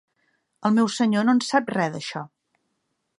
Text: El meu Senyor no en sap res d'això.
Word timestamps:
El 0.69 0.73
meu 0.77 0.89
Senyor 0.95 1.27
no 1.27 1.37
en 1.37 1.43
sap 1.49 1.71
res 1.75 1.93
d'això. 1.99 2.25